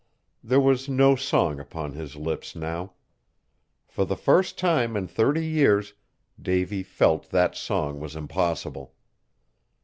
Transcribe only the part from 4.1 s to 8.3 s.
first time in thirty years, Davy felt that song was